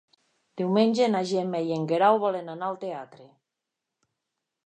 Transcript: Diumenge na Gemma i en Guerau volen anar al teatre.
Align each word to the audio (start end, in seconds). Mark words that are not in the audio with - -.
Diumenge 0.61 1.09
na 1.15 1.19
Gemma 1.31 1.61
i 1.67 1.75
en 1.75 1.85
Guerau 1.91 2.17
volen 2.25 2.49
anar 2.55 2.69
al 2.71 2.79
teatre. 2.87 3.27